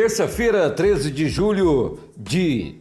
[0.00, 2.76] Terça-feira, 13 de julho de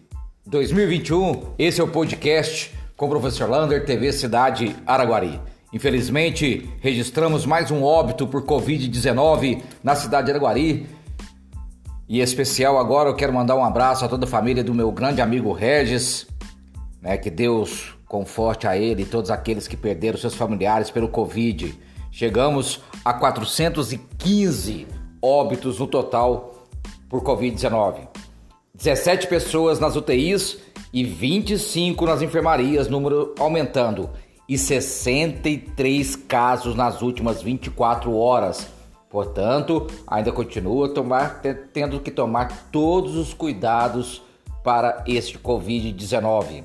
[0.45, 5.41] 2021, esse é o podcast com o professor Lander, TV Cidade Araguari.
[5.73, 10.88] Infelizmente, registramos mais um óbito por Covid-19 na cidade de Araguari.
[12.07, 14.91] E em especial agora eu quero mandar um abraço a toda a família do meu
[14.91, 16.27] grande amigo Regis,
[17.02, 21.73] né, que Deus conforte a ele e todos aqueles que perderam seus familiares pelo Covid.
[22.12, 24.85] Chegamos a 415
[25.20, 26.54] óbitos no total
[27.09, 28.07] por Covid-19.
[28.73, 30.59] 17 pessoas nas UTIs
[30.93, 34.09] e 25 nas enfermarias, número aumentando,
[34.48, 38.67] e 63 casos nas últimas 24 horas.
[39.09, 41.41] Portanto, ainda continua tomar,
[41.73, 44.21] tendo que tomar todos os cuidados
[44.63, 46.63] para este Covid-19.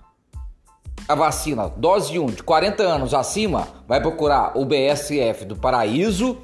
[1.07, 6.37] a vacina dose 1 de 40 anos acima, vai procurar o BSF do Paraíso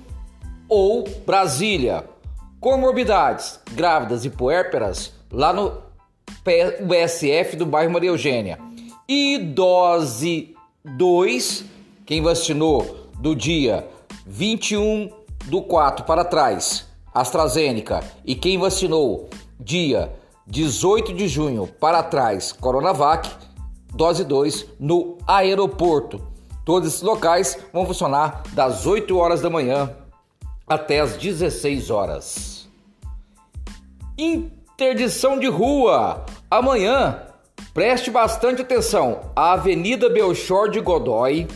[0.70, 2.06] ou Brasília.
[2.60, 5.82] Comorbidades, grávidas e puérperas, lá no
[6.86, 8.60] BSF do bairro Maria Eugênia.
[9.14, 11.66] E dose 2,
[12.06, 13.86] quem vacinou do dia
[14.26, 15.10] 21
[15.48, 20.16] do 4 para trás, AstraZeneca, e quem vacinou dia
[20.48, 23.30] 18 de junho para trás, Coronavac,
[23.94, 26.26] dose 2 no aeroporto.
[26.64, 29.94] Todos esses locais vão funcionar das 8 horas da manhã
[30.66, 32.70] até as 16 horas.
[34.18, 36.26] Interdição de rua.
[36.50, 37.28] Amanhã
[37.74, 39.32] Preste bastante atenção.
[39.34, 41.48] A Avenida Belchor de Godoy,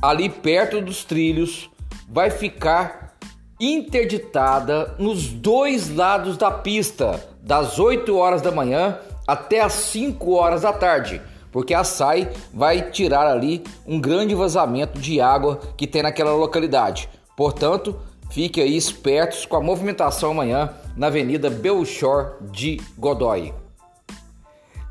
[0.00, 1.68] ali perto dos trilhos,
[2.08, 3.18] vai ficar
[3.60, 10.62] interditada nos dois lados da pista, das 8 horas da manhã até as 5 horas
[10.62, 11.20] da tarde,
[11.52, 17.10] porque a SAI vai tirar ali um grande vazamento de água que tem naquela localidade.
[17.36, 17.94] Portanto,
[18.30, 23.52] fique aí espertos com a movimentação amanhã na Avenida Belchor de Godoy.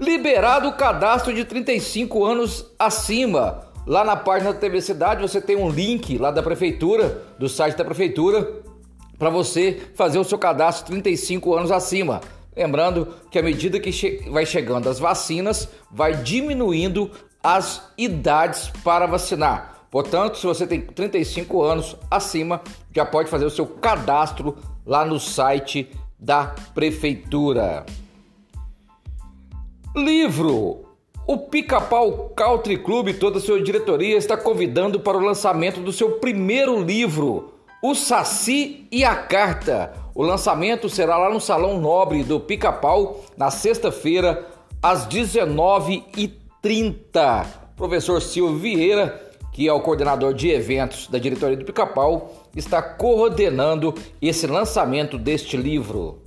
[0.02, 3.68] Liberado o cadastro de 35 anos acima.
[3.86, 7.78] Lá na página da TV Cidade você tem um link lá da prefeitura, do site
[7.78, 8.64] da prefeitura,
[9.20, 12.20] para você fazer o seu cadastro 35 anos acima.
[12.58, 17.12] Lembrando que à medida que che vai chegando as vacinas, vai diminuindo
[17.44, 19.86] as idades para vacinar.
[19.92, 22.60] Portanto, se você tem 35 anos acima,
[22.92, 27.86] já pode fazer o seu cadastro lá no site da prefeitura.
[29.94, 30.86] Livro!
[31.28, 35.92] O Pica-Pau Country Club e toda a sua diretoria está convidando para o lançamento do
[35.92, 39.92] seu primeiro livro, O Saci e a Carta.
[40.16, 44.48] O lançamento será lá no Salão Nobre do Pica-Pau na sexta-feira,
[44.82, 47.46] às 19h30.
[47.76, 53.94] Professor Silvio Vieira, que é o coordenador de eventos da diretoria do Pica-Pau, está coordenando
[54.22, 56.22] esse lançamento deste livro.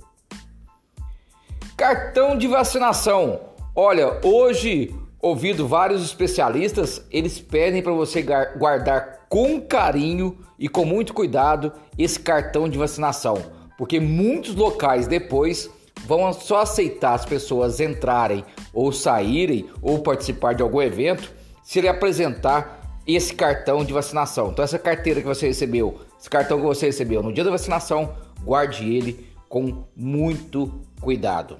[1.75, 3.54] Cartão de vacinação.
[3.77, 8.21] Olha, hoje, ouvido vários especialistas, eles pedem para você
[8.57, 13.35] guardar com carinho e com muito cuidado esse cartão de vacinação,
[13.77, 15.69] porque muitos locais depois
[16.07, 21.29] vão só aceitar as pessoas entrarem ou saírem ou participar de algum evento
[21.61, 24.51] se ele apresentar esse cartão de vacinação.
[24.51, 28.15] Então essa carteira que você recebeu, esse cartão que você recebeu no dia da vacinação,
[28.41, 30.71] guarde ele com muito
[31.01, 31.57] cuidado.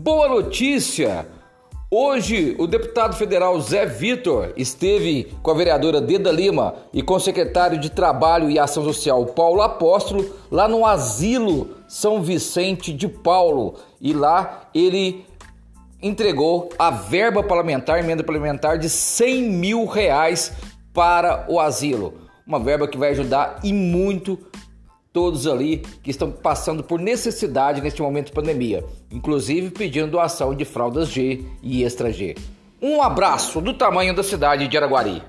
[0.00, 1.26] Boa notícia!
[1.90, 7.20] Hoje, o deputado federal Zé Vitor esteve com a vereadora Deda Lima e com o
[7.20, 13.74] secretário de Trabalho e Ação Social Paulo Apóstolo lá no Asilo São Vicente de Paulo.
[14.00, 15.26] E lá ele
[16.00, 20.52] entregou a verba parlamentar, emenda parlamentar de 100 mil reais
[20.94, 22.14] para o asilo.
[22.46, 24.38] Uma verba que vai ajudar e muito
[25.12, 30.64] todos ali que estão passando por necessidade neste momento de pandemia, inclusive pedindo doação de
[30.64, 32.36] fraldas G e extra G.
[32.80, 35.22] Um abraço do tamanho da cidade de Araguari.